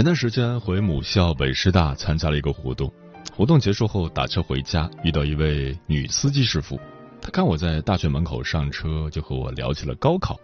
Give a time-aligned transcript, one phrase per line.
[0.00, 2.90] 前段时间回母校北师大参加了一个活动，
[3.36, 6.80] 活动结束后打车回家，遇到一位女司机师傅。
[7.20, 10.40] 她看我在大学门口上车，就和我聊起了高考。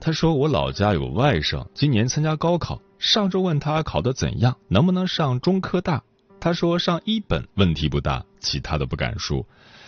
[0.00, 6.02] 她说我老家有外甥，今年参加高考，上周问他考得怎样，能不能上中科大。
[6.40, 9.46] 他说上一本问题不大，其他的不敢说，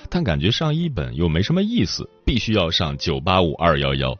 [0.09, 4.17] 但感觉上一本又没什么意思，必须要上九八五二幺幺。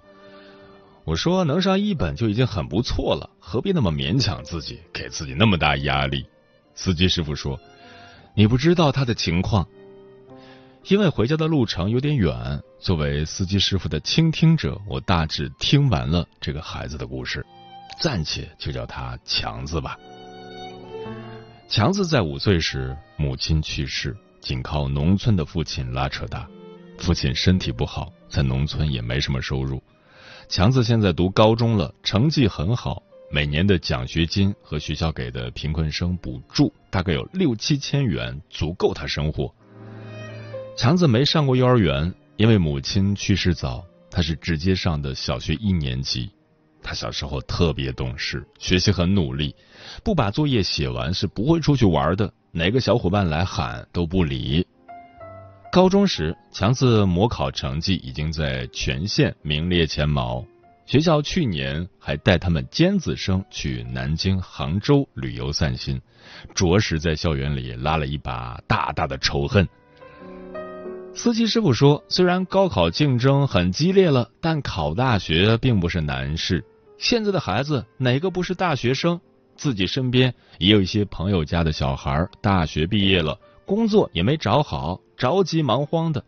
[1.07, 6.27] 我说能上一本就已经很不错了，何必那么勉强自己，给自己那么大压力？
[6.75, 7.61] 司机师傅说
[8.35, 9.69] ：“你不知道他的情况，
[10.89, 12.61] 因为回家的路程有点远。
[12.81, 17.47] 作为司机师傅的倾听者，我大致听完了这个孩子的故事，
[18.01, 19.97] 暂且就叫他强子吧。
[21.69, 26.49] 强子在五岁时母亲去世，仅靠农村的父亲拉扯大。
[26.99, 29.81] 父亲身体不好，在农村也没什么收入。”
[30.49, 39.53] 强子现在读高中了，成绩很好，每年的奖学金和学校给的贫困生补助大概有六七千元，足够他生活。
[40.77, 46.31] 强子没上过幼儿园，因为母亲去世早，他是直接上的小学一年级。
[46.81, 49.53] 他小时候特别懂事，学习很努力，
[50.05, 54.65] 不把作业写完是不会出去玩的，哪个小伙伴来喊都不理。
[55.77, 60.43] 高中时，强子模考成绩已经在全县名列前茅。
[60.87, 66.01] 学校去年还带他们尖子生去南京、杭州旅游散心，
[66.55, 69.69] 着实在校园里拉了一把大大的仇恨。
[71.13, 76.65] 司机师傅说，虽然高考竞争很激烈了，但考大学并不是难事。
[76.97, 79.21] 现在的孩子哪个不是大学生？
[79.57, 83.39] 自己身边也有一些朋友家的小孩，大学毕业了。
[83.67, 86.25] 工作也没找好，着急忙慌的，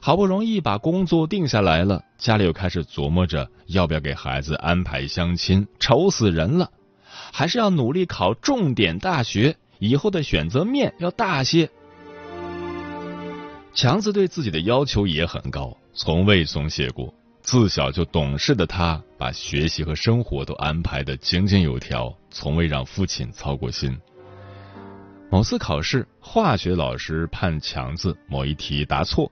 [0.00, 6.70] 好不容易把工作定下来了，家里又开始琢磨着要不要给孩子安排相亲，愁死人了。
[7.32, 11.68] 还是要努力考重点大学，以后的选择面要大些。
[13.74, 17.12] 强子对自己的要求也很高，从未松懈过。
[17.42, 23.96] 自小就懂事的他，把学习和生活都安排的井井有条，从未让父亲操过心。
[25.30, 29.30] 某次考试，化学老师判强子某一题答错，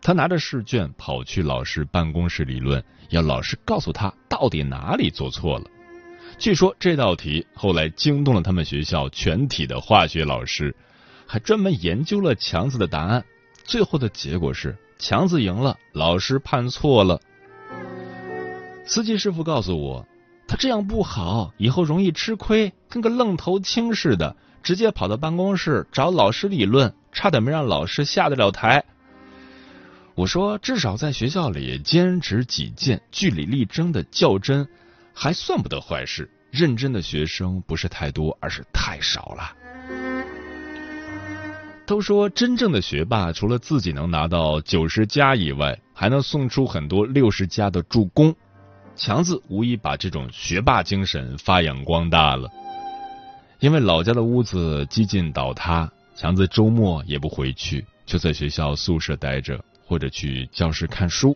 [0.00, 5.66] 他拿着试卷跑去老师办公室理论，要老师告诉他到底哪里做错了。
[6.38, 10.74] 据说这道题后来惊动了他们学校全体的化学老师，
[11.26, 13.22] 还专门研究了强子的答案。
[13.64, 17.20] 最后的结果是强子赢了，老师判错了。
[18.86, 20.08] 司机师傅告诉我，
[20.48, 24.34] 他这样不好，以后容易吃亏，跟个愣头青似的。
[24.64, 28.82] 直接跑到办公室找老师理论，差点没让老师下得了台。
[30.14, 34.66] 我说，至少在学校里坚持己见、据理力争的较真，
[35.12, 36.30] 还算不得坏事。
[36.50, 39.52] 认真的学生不是太多，而是太少了。
[41.84, 48.34] 都说真正的学霸，除了自己能拿到九十加以外，还能送出很多六十加的助攻。
[48.96, 52.48] 强子无疑把这种学霸精神发扬光大了。
[53.64, 61.34] 因为老家的屋子几近倒塌，强子周末也不回去，就在学校宿舍待着，或者去教室看书。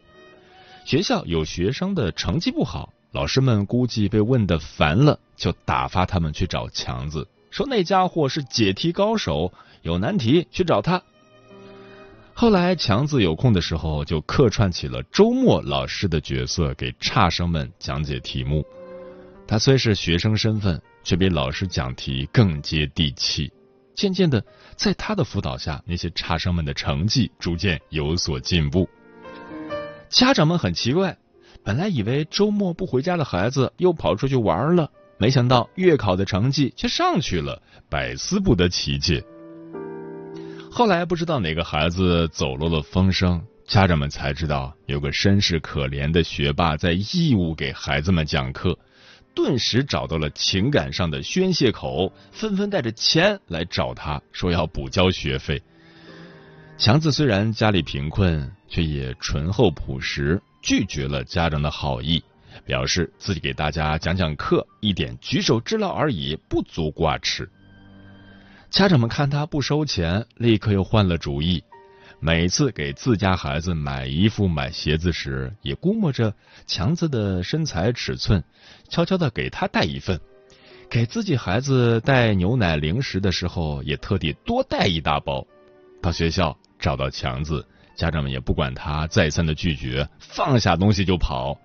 [0.84, 11.02] 学校有学生的成绩不好，老师们估计被问的烦了，就打发他们去找强子，说那家伙是解题高手，有难题去找他。
[12.34, 18.66] 后来强子有空的时候，就客串起了周末老师的角色，给差生们讲解题目。
[19.46, 20.78] 他虽是学生身份。
[21.08, 23.50] 却比老师讲题更接地气。
[23.94, 24.44] 渐渐的，
[24.76, 28.87] 在他的辅导下，那些差生们的成绩逐渐有所进步。
[30.10, 31.16] 家长们很奇怪，
[31.64, 39.25] 本来以为周末不回家的孩子又跑出去玩了，没想到月考的成绩却上去了，百思不得其解。
[40.70, 48.78] 后来不知道哪个孩子走漏了风声，家长们才知道有个身世可怜的学霸在义务给孩子们讲课，
[49.34, 55.62] 顿时找到了情感上的宣泄口，纷纷带着钱来找他说要补交学费。
[56.76, 62.22] 强子虽然家里贫困，却也醇厚朴实，拒绝了家长的好意，
[62.64, 67.48] 表示自己给大家讲讲课，一点举手之劳而已，不足挂齿。
[68.70, 71.62] 家长们看他不收钱，立刻又换了主意。
[72.20, 76.35] 每次给自家孩子买衣服、买鞋子时，也估摸着
[76.67, 78.43] 强子的身材尺寸，
[78.88, 80.20] 悄悄的给他带一份。
[80.91, 85.47] 给自己孩子带牛奶、零食的时候，也特地多带一大包。
[86.03, 91.56] 到学校找到强子，家长们也不管他再三的拒绝，放下东西就跑。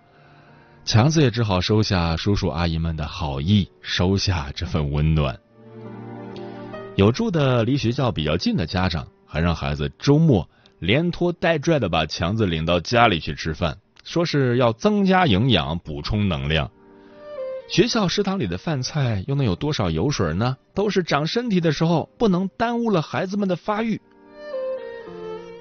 [0.85, 5.39] 强子也只好收下叔叔阿姨们的好意，收下这份温暖。
[6.95, 10.47] 有住的离学校比较近的家长，还让孩子周末
[10.77, 16.69] 连拖带拽的把强子领到家里去吃饭，说是要增加营养、补充能量。
[17.67, 20.55] 学校食堂里的饭菜又能有多少油水呢？
[20.75, 23.99] 都是长身体的时候，不能耽误了孩子们的发育。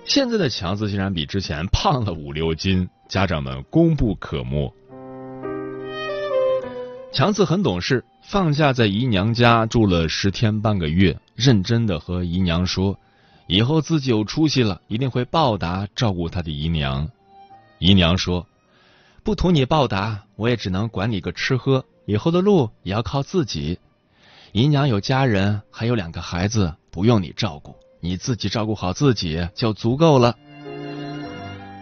[0.05, 4.71] 现在的强子竟然比之前胖了五六斤，家长们功不可没。
[7.11, 8.05] 强子很懂事。
[8.23, 12.99] 放假在姨娘家住了十天半个月，认真的和姨娘说，
[13.53, 17.11] 以后自己有出息了，一定会报答照顾他的姨娘。
[17.79, 18.47] 姨娘说，
[19.23, 23.79] 不图你报答，我也只能管你个吃喝，以后的路也要靠自己。
[24.53, 30.35] 姨娘有家人，还有两个孩子，不用你照顾，你自己照顾好自己就足够了。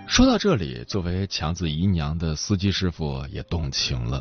[0.08, 4.20] 说到这里，作为强子姨娘的司机师傅也动情了。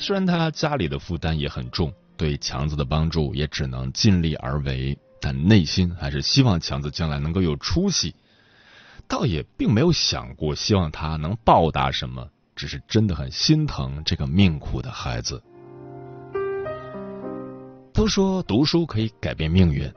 [0.00, 8.14] 虽然他家里的负担也很重，对强子的帮助也只能尽力而为，但内心还是希望强子将来能够有出息。
[9.08, 15.42] 倒也并没有想过希望他能报答什么，只是真的很心疼这个命苦的孩子。
[17.94, 19.90] 都说读书可以改变命运，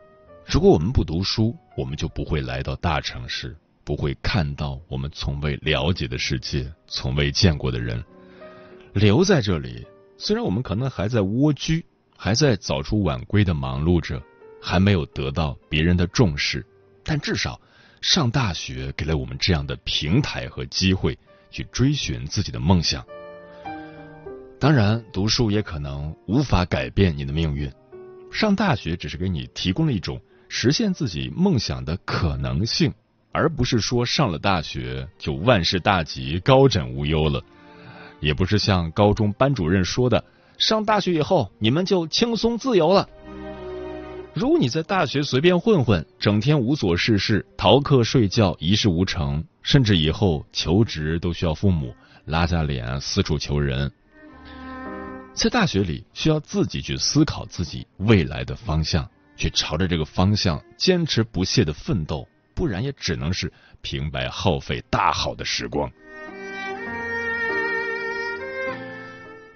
[0.46, 3.54] 如果我们不读书，我们就不会来到大城市，
[3.84, 8.02] 不会看到我们从未了解的世界，从未见过的人。
[8.94, 9.86] 留在这里，
[10.18, 11.86] 虽然我们可能还在蜗居，
[12.16, 14.22] 还在早出晚归的忙碌着，
[14.62, 16.66] 还没有得到别人的重视，
[17.04, 17.60] 但至少
[18.02, 21.18] 上大学给了我们这样的平台和机会，
[21.50, 23.06] 去追寻自己的梦想。
[24.60, 27.72] 当然，读书也可能无法改变你的命运，
[28.32, 30.20] 上大学只是给你提供了一种
[30.50, 32.94] 实现自己梦想的可能性，
[33.32, 37.42] 而不是说上了大学就万事大吉、高枕无忧了。
[38.20, 40.24] 也不是像高中班主任说的，
[40.58, 43.08] 上大学以后你们就轻松自由了。
[44.38, 51.92] 如果你在大学随便混混，整天无所事事，逃课睡觉，一事无成，甚至以后求职都需要父母
[52.26, 53.92] 拉下脸四处求人，
[55.34, 63.52] 在大学里需要自己去思考自己未来的方向，去朝着这个方向坚持不懈的奋斗，不然也只能是
[63.82, 65.92] 平白耗费大好的时光。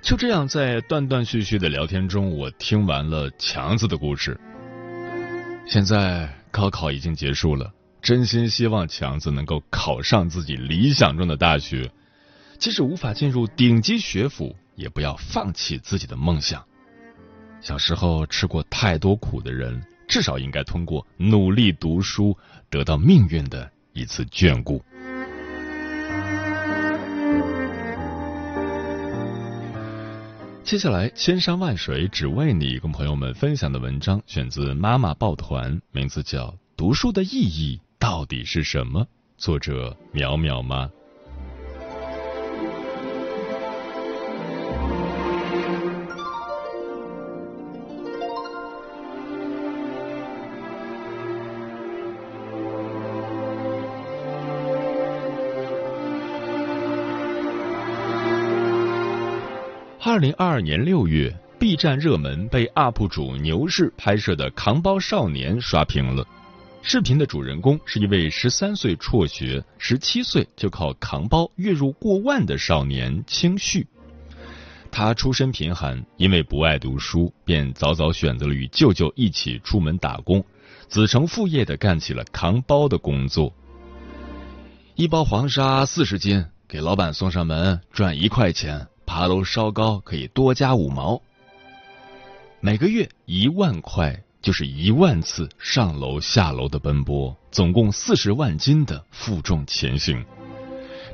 [0.02, 4.36] 就这样，在断断续续的聊天中，我听完了强子的故事。
[5.72, 11.90] 现在高考已经结束了，真心希望强子能够考上自己理想中的大学，
[12.60, 16.62] 即使无法进入顶级学府，也不要放弃自己的梦想。
[17.62, 22.38] 小时候吃过太多苦的人，至少应该通过努力读书，
[22.70, 24.84] 得到命运的一次眷顾。
[30.72, 36.48] 接下来，千山万水只为你，跟朋友们分享的文章选自妈妈抱团，名字叫
[36.78, 39.02] 《读书的意义到底是什么》，
[39.36, 40.90] 作者淼淼妈。
[60.22, 66.24] 零二二年六月，B 站热门被 UP 主牛氏拍摄的扛包少年刷屏了。
[66.84, 73.88] 视频的主人公是一位十三岁辍学、十七岁就靠扛包月入过万的少年清旭。
[74.92, 80.46] 他出身贫寒，因为不爱读书，便早早选择了与舅舅一起出门打工，
[80.88, 83.52] 子承父业的干起了扛包的工作。
[84.94, 91.22] 一包黄沙四十斤，给老板送上门赚一块钱，爬楼稍高可以多加五毛。
[92.60, 100.24] 每个月一万块，就是一万次上楼下楼的奔波，总共四十万斤的负重前行。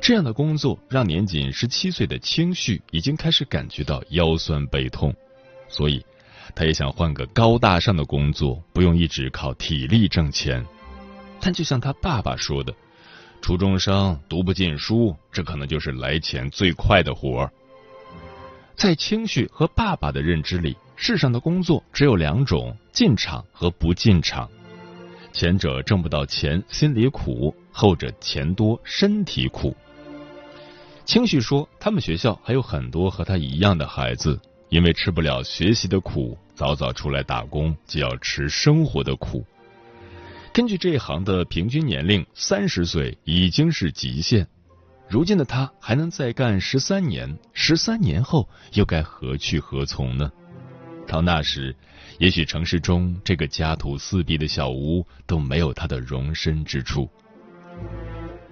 [0.00, 5.12] 这样的工作让年仅十七岁的清旭已经开始感觉到腰酸背痛，
[5.68, 6.04] 所以
[6.54, 10.64] 他也想换个高大上的工作，不用一直靠体力挣钱。
[11.40, 12.74] 但就像他爸爸说的。
[13.40, 17.52] 初中生读不进书，这可能就是来钱最快的活儿。
[18.78, 24.48] 在清旭和爸爸的认知里，世上的工作只有两种：进厂和不进厂。
[25.32, 29.76] 前者挣不到钱，心里苦；后者钱多，身体苦。
[31.04, 39.44] 清旭说，他们学校还有很多和他一样的孩子，因为吃不了学习的苦，早早出来打工，就要吃生活的苦。
[40.52, 44.46] 根据这一行的平均年龄，三十岁已经是极限。
[45.08, 50.30] 如今的他还能再干十三年，十三年后又该何去何从呢？
[51.06, 51.74] 到那时，
[52.18, 57.08] 也许城市中这个家徒四壁的小屋都没有他的容身之处。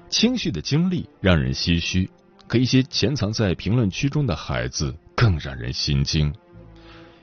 [0.09, 2.09] 清绪的经历让人唏嘘，
[2.47, 6.35] 可一些潜藏在评论区中的孩子更让人心惊。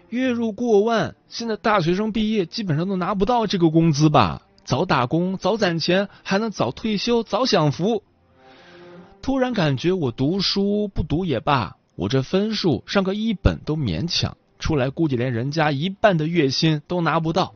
[0.09, 4.43] 月入过万，现在大学生毕业基本上都拿不到这个工资吧？
[4.63, 8.03] 早打工，早攒钱，还能早退休，早享福。
[9.23, 17.55] 突然感觉我读书不读也罢，我这分数上个一本都勉强，出来估计连人家一半的月薪都拿不到。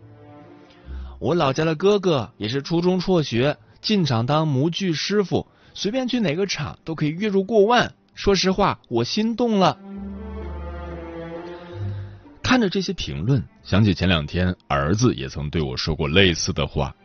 [1.20, 7.94] 我老家的哥哥也是初中辍学，进厂当模具师傅，随便去哪个厂都可以月入过万。
[8.16, 9.78] 说实话，我心动了。
[12.42, 16.96] 看着这些评论，想起前两天儿子也曾对我说过类似的话。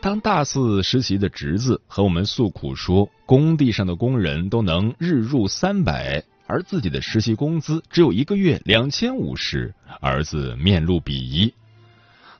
[0.00, 11.54] 当大四实习的侄子和我们诉苦说，工地上的工人都能日入三百，而自己的实习工资只有一个月两千五时，儿子面露鄙夷：“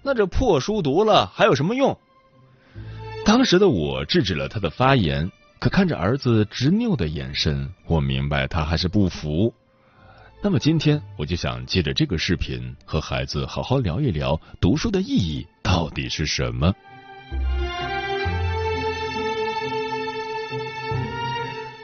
[0.05, 1.99] 那这破书读了还有什么用？”
[3.25, 9.55] 当时的我制止了他的发言，可看着儿子执拗的眼神，我明白他还是不服。
[10.43, 16.71] 那么今天我就想借着这个视频和孩子好好聊一聊读书的意义到底是什么。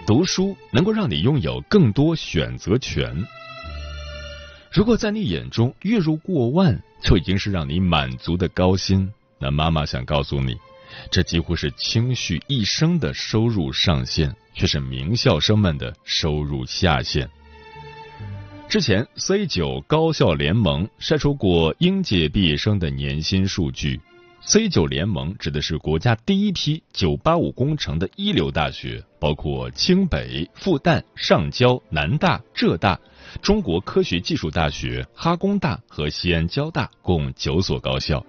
[0.09, 3.27] 读书能够让你拥有更多选择权。
[4.73, 10.57] 如果在你眼中月入过万就已经是让你满足的高薪，那妈妈想告诉你，
[11.11, 17.29] 这几乎是清绪一生的收入上限，却是名校生们的收入下限。
[18.67, 24.00] 之前，C 九高校联盟晒出过应届毕业生的年薪数据。
[24.50, 32.99] C 九联盟指的是国家第一批“九八五”工程的一流大学，包括清北、复旦、上交、南大、浙大、
[33.43, 38.25] 中国科学技术大学、哈工大和西安交大，共九所高校。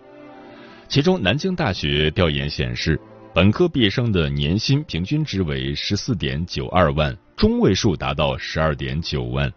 [0.90, 3.00] 其中，南京大学调研显示，
[3.34, 9.50] 本科毕业生的年薪平均值为十四点九二万，中位数达到十二点九万。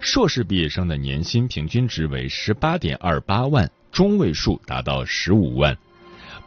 [0.00, 5.72] 硕士毕业生的年薪平均值为十八点二八万，中位数达到十五万；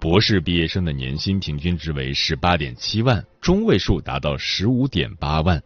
[0.04, 5.64] 博士毕业生的年薪平均值为十八点七万，中位数达到十五点八万。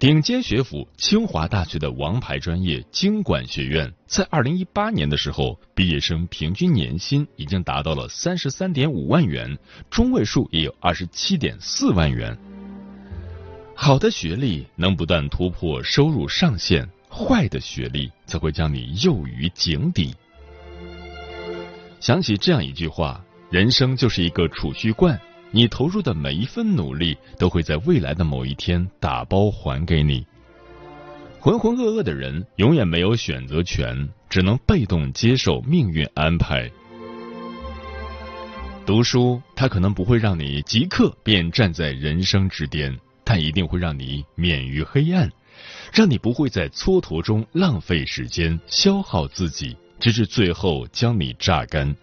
[0.00, 9.56] 顶尖学府清华大学的王牌专业经管学院，在二零一八年的时候，毕业生平均年薪已经达到了三十三点五万元，
[9.88, 12.36] 中位数也有二十七点四万元。
[13.76, 20.12] 好的学历能不断突破收入上限，坏的学历则会将你诱于井底。
[22.04, 25.18] 想起这样一句话：人生就是一个储蓄罐，
[25.50, 30.22] 你投入的每一分努力，都会在未来的某一天打包还给你。
[31.40, 36.70] 浑浑噩噩的人永远没有选择权，只能被动接受命运安排。
[38.84, 42.94] 读书，它可能不会让你即刻便站在人生之巅。
[43.26, 45.32] 但一定会让你免于黑暗，
[45.90, 51.96] 让你不会在蹉跎中浪费时间、消耗自己，直至最后将你榨干。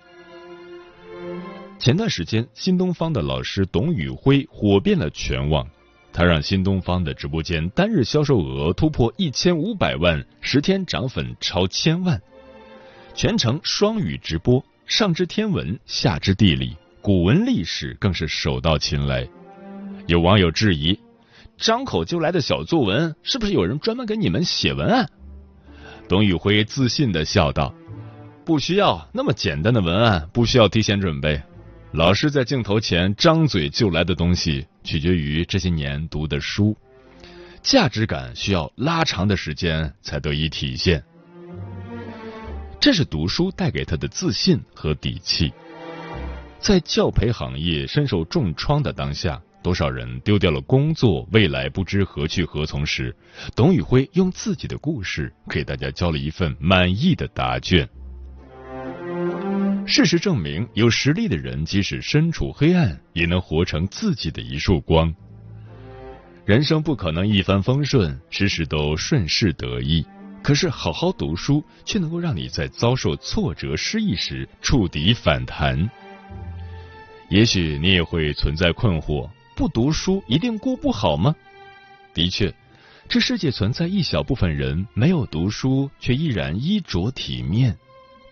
[1.78, 5.68] 前段时间，新东方的老师董宇辉火遍了全网，
[6.12, 12.20] 他让新东方的直播间单日销售额突破一千五百万，十天涨粉超千万，
[13.14, 19.30] 全程双语直播，上知天文，下知地理，古文历史更是手到擒来。
[20.08, 21.00] 有网友质疑。
[21.56, 25.08] 张口就来的小作文，是不是有人专门给你们写文案？
[26.10, 27.72] 董宇辉自信的笑道
[28.44, 31.42] ：“不需要那么简单的文案，不需要提前准备。
[31.92, 36.76] 老师在镜头前张嘴就来的东西，取决于这些年读的书。
[37.62, 41.04] 价值感需要拉长的时间才得以体现。
[42.80, 45.54] 这是读书带给他的自信和底气。
[46.60, 53.16] 在教培行业深受重创的当下，多少人丢掉了工作，未来不知何去何从时，
[53.56, 57.88] 董宇辉用自己的故事给大家交了一份满意的答卷。
[59.86, 65.14] 事实证明，有实力的人即使身处黑暗，也能活成自己的一束光。
[66.46, 70.06] 人生不可能一帆风顺，时时都顺势得意。
[70.42, 75.90] 可是，好好读书却能够让你在遭受挫折、失意时触底反弹。
[77.30, 81.36] 也许你也会存在困惑：不读书一定过不好吗？
[82.14, 82.54] 的确，
[83.08, 87.78] 这世界存在一小部分人没有读书，却依然衣着体面。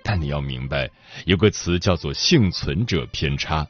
[0.04, 0.90] 但你要明白，
[1.26, 3.68] 有个词叫做幸存者偏差。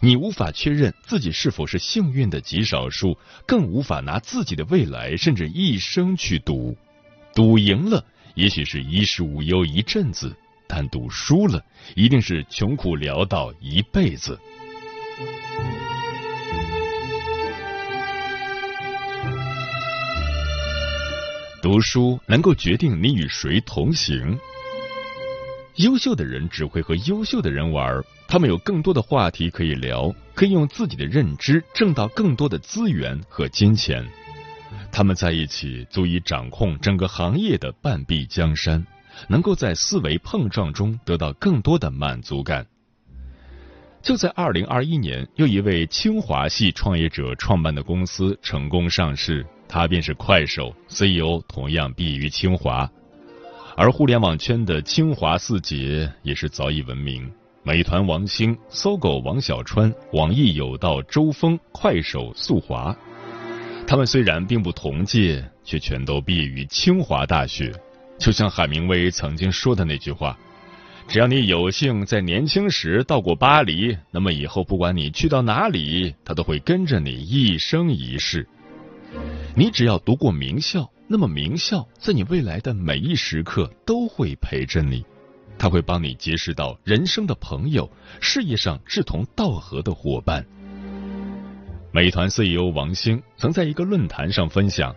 [0.00, 3.16] 你无法确认自己是否是幸运的极少数，
[3.46, 6.76] 更无法拿自己的未来甚至一生去赌。
[7.34, 8.04] 赌赢了，
[8.34, 10.28] 也许是衣食无忧一阵子；
[10.68, 11.64] 但赌输了，
[11.96, 14.38] 一定是穷苦潦倒一辈子。
[21.60, 24.38] 读书能够决定你与谁同行。
[25.78, 34.04] 优秀的人只会和优秀的人玩，他们有更多的话题可以聊，可以用自己的认知挣到更多的资源和金钱。
[34.90, 38.84] 他们在一起，足以掌控整个行业的半壁江山，
[39.28, 42.66] 能够在思维碰撞中得到更多的满足感。
[44.02, 52.90] 就在二零二一年，又一位清华系创业者创办的公司成功上市，他便是快手 CEO，同样毕业于清华。
[53.80, 57.30] 而互联网圈的清华四杰也是早已闻名：
[57.62, 62.92] 美团王兴、搜狗王小川、网易有道周峰、快手速滑。
[63.86, 67.72] 他们虽然并不同届，却全都毕业于清华大学。
[68.18, 70.36] 就像海明威曾经说的那句话
[71.06, 78.44] ：“只要你有幸在年轻时到过巴黎，那么以后不管你去到哪里，他都会跟着你一生一世。
[79.54, 85.02] 你只要读过名校，那么名校在你未来的每一时刻都会陪着你，
[85.58, 87.90] 他会帮你结识到人生的朋友，
[88.20, 90.44] 事业上志同道合的伙伴。”
[91.90, 94.94] 美团 CEO 王兴曾在一个论坛上分享：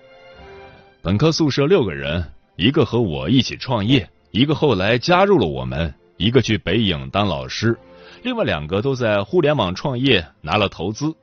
[1.01, 7.79] 本科宿舍六个人，一个和我一起创业，一个后来加入了我们，一个去北影当老师，
[8.21, 11.15] 另外两个都在互联网创业拿了投资。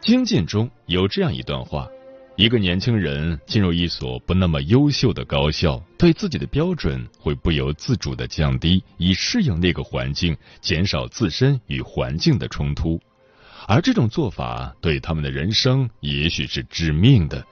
[0.00, 1.88] 精进中有这样一段话：
[2.36, 12.98] 一个年轻人进入一所不那么优秀的高校，对自己的标准会不由自主的降低，以适应那个环境，减少自身与环境的冲突。
[13.68, 17.44] 而这种做法对他们的人生也许是致命的。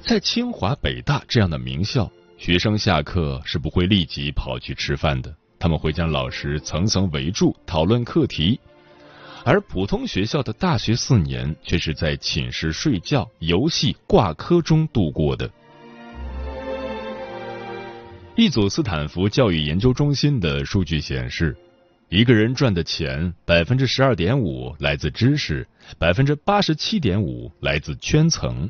[0.00, 8.58] 在清华、北大这样的名校，学生下课是不会立即跑去吃饭的，他们会将老师层层围住讨论课题；
[9.48, 15.48] 而普通学校的大学四年却是在寝室睡觉、游戏、挂科中度过的。
[18.34, 21.56] 一组斯坦福教育研究中心的数据显示。
[22.08, 25.66] 一个人赚的钱，百分之十二点五来自知识，
[25.98, 28.68] 百分之八十七点五来自圈层。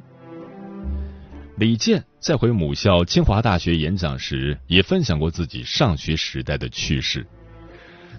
[1.58, 7.26] 李健在回母校清华大学演讲时，也分享过自己上学时代的趣事。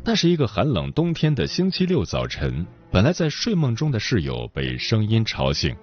[0.07, 5.75] 那是一个寒冷冬天的星期六早晨，本来在睡梦中的室友被声音吵醒，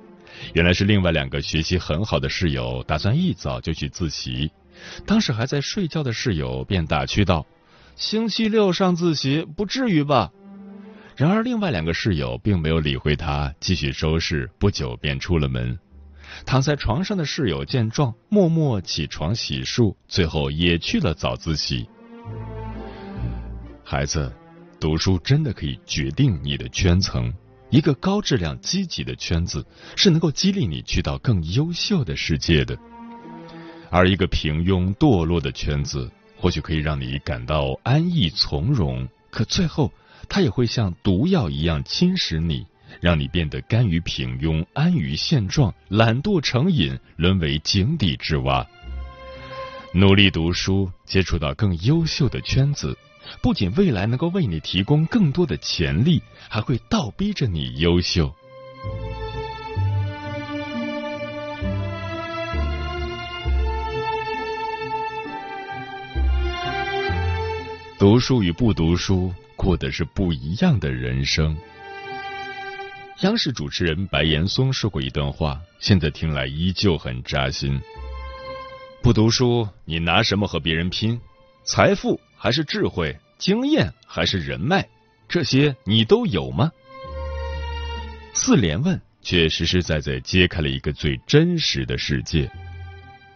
[0.54, 4.50] 原来是另外两个学习很好的室友打算一早就去自习，
[5.04, 7.44] 当时还在睡觉的室友便打趣道。
[7.96, 10.32] 星期六上自习不至于吧？
[11.16, 14.50] 然而，另外两个室友并没有理会他，继续收拾。
[14.58, 15.78] 不久便出了门。
[16.46, 21.87] 躺在床上的室友见状，默默起床洗漱，最后也去了早自习。
[23.87, 24.33] 孩子，
[24.81, 27.33] 读书真的可以决定你的圈层。
[27.68, 32.75] 一个高质量、积极的圈子，是能够激励你去到更优秀的世界的；
[33.90, 36.11] 而一个平庸、堕落的圈子。
[36.37, 39.92] 或许可以让你感到安逸从容，可最后
[40.29, 42.66] 它也会像毒药一样侵蚀你，
[43.01, 48.66] 让你变得甘于平庸、安于现状、懒惰成瘾，沦为井底之蛙。
[49.92, 52.99] 努力读书，接触到更优秀的圈子，
[53.40, 58.34] 不仅未来能够为你提供更多的潜力，还会倒逼着你优秀。
[67.96, 71.56] 读书与不读书，过的是不一样的人生。
[73.20, 77.80] 央视主持人白岩松说过一段话，现在听来依旧很扎心。
[79.02, 81.18] 不读书，你拿什么和别人拼？
[81.64, 83.16] 财富还是智慧？
[83.38, 84.87] 经验还是人脉？
[85.27, 86.70] 这些你都有吗？
[88.35, 92.50] 四连问却实实在在揭开了一个最真实的世界。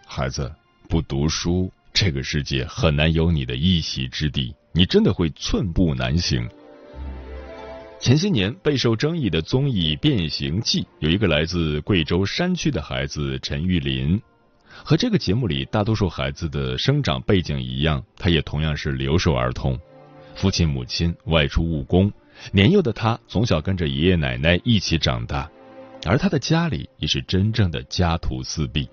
[0.07, 0.53] 孩子，
[0.91, 6.47] 不读书，这个世界很难有你的一席之地，你真的会寸步难行。
[7.99, 14.21] 前些年备受争议的综艺《变形记》，有一个来自贵州山区的孩子陈玉林。
[14.85, 19.79] 和这个节目里大多数孩子的生长背景一样，他也同样是留守儿童，
[20.35, 22.11] 父亲母亲外出务工，
[22.53, 25.51] 年幼的他从小跟着爷爷奶奶一起长大，
[26.07, 28.89] 而他的家里也是真正的家徒四壁，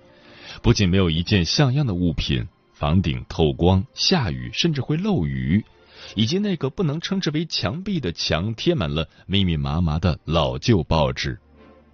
[0.60, 5.64] 不仅没有一件像样的物品，房顶透光，下雨甚至会漏雨，
[6.14, 11.38] 以及那个不能称之为墙壁的墙贴满了密密麻麻的老旧报纸。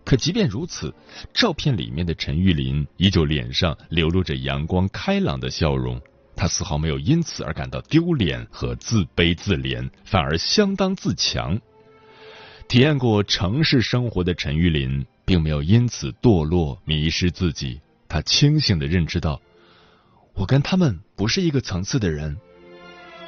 [0.05, 0.93] 可即便如此，
[1.33, 6.01] 照片里面的陈玉林依旧脸上流露着阳光开朗的笑容，
[6.35, 11.61] 他丝毫没有因此而感到丢脸和自卑自怜，反而相当自强。
[12.69, 19.41] 体验过城市生活的陈玉林，并没有因此堕落迷失自己，他清醒的认知到，
[20.35, 22.37] 我跟他们不是一个层次的人，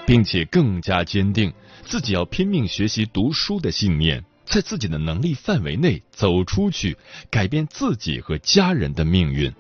[0.07, 1.53] 并且更加坚定
[1.85, 4.25] 自己要拼命学习读书的信念。
[4.45, 6.97] 在自己的能力范围内走出去，
[7.31, 9.53] 改变自己和家人的命运。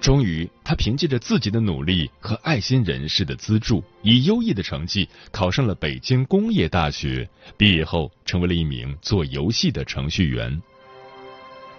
[0.00, 7.28] 终于，他凭借着自己的努力和爱心人士的资助，以优异的成绩考上了北京工业大学。
[7.56, 10.62] 毕业后，成为了一名做游戏的程序员。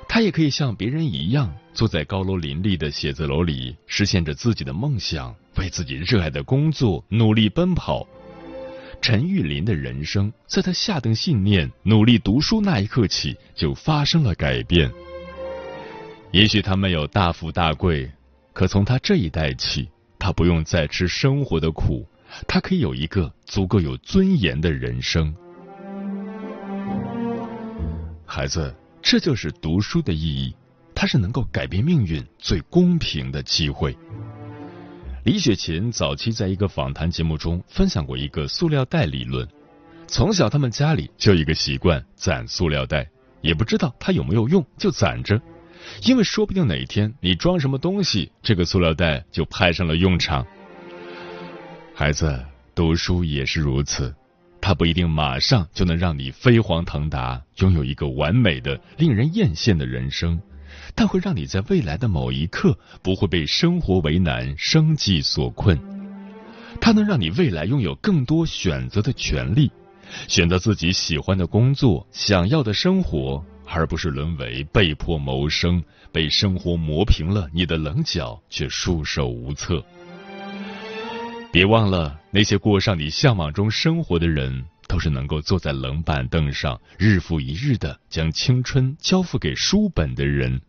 [0.09, 8.05] 他也可以像别人一样，坐在高楼林立的写字楼里，实现着自己的梦想，为自己热爱的工作努力奔跑。
[9.01, 14.91] 陈玉林的人生，在他下定信念努力读书那一刻起，就发生了改变。
[16.31, 18.11] 也许他没有大富大贵，
[18.51, 22.05] 可从他这一代起，他不用再吃生活的苦，
[22.47, 25.33] 他可以有一个足够有尊严的人生。
[28.25, 30.53] 孩子，这就是读书的意义，
[30.93, 33.97] 它是能够改变命运最公平的机会。
[35.27, 39.45] 李雪琴早期在一个访谈节目中分享过一个塑料袋理论。
[40.07, 43.05] 从小他们家里就一个习惯攒塑料袋，
[43.41, 45.37] 也不知道它有没有用，就攒着，
[46.05, 50.47] 因为说不定哪天你装什么东西，这个塑料袋就派上了用场。
[51.93, 52.41] 孩子
[52.73, 54.15] 读书也是如此，
[54.61, 60.41] 它不一定马上就能让你飞黄腾达，拥有一个完美的、令人艳羡的人生。
[60.95, 65.79] 但会让你在未来的某一刻不会被生活为难、生计所困。
[66.79, 69.71] 它能让你未来拥有更多选择的权利，
[70.27, 79.83] 选择自己喜欢的工作、想要的生活，而不是沦为被迫谋生、被生活磨平了你的棱角却束手无策。
[81.51, 90.61] 别忘了，那些过上你向往中生活的人，都是能够坐在冷板凳上，日复一日的将青春交付给书本的人。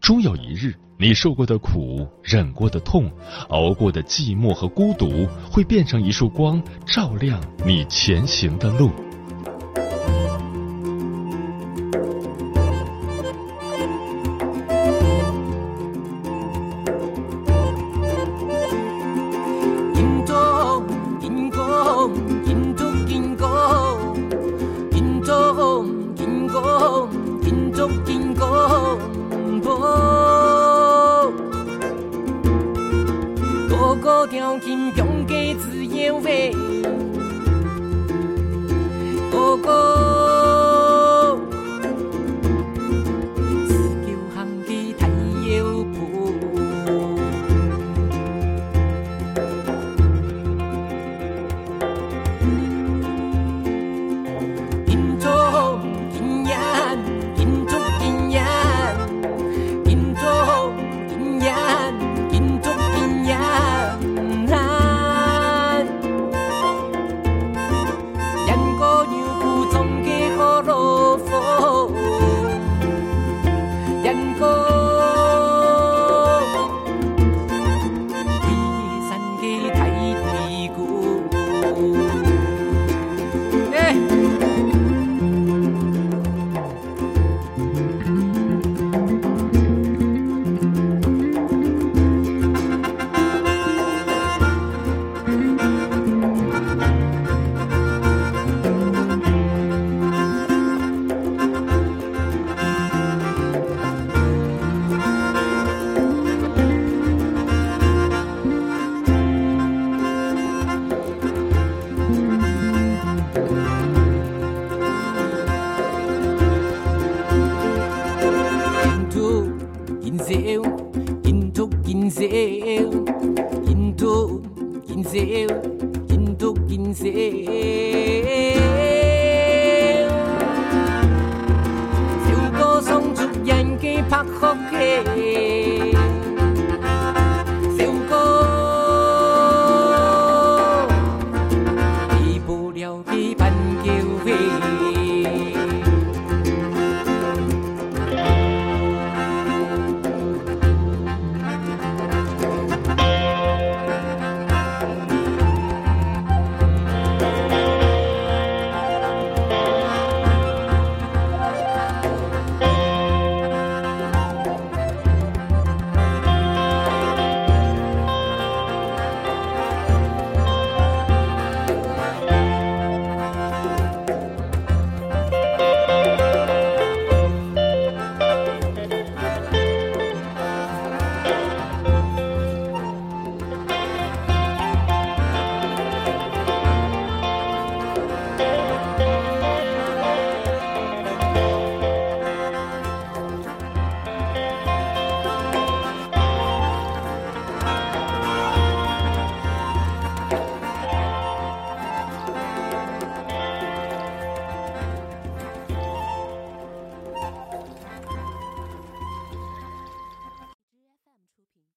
[0.00, 3.10] 终有一日，你受过的苦、忍过的痛、
[3.48, 8.90] 熬过的寂寞和孤独，会变成一束光，照亮你前行的路。